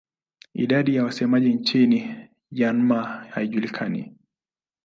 [0.53, 2.15] Idadi ya wasemaji nchini
[2.51, 4.13] Myanmar haijulikani.